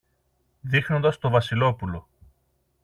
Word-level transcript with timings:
δείχνοντας 0.61 1.17
το 1.19 1.29
Βασιλόπουλο. 1.29 2.07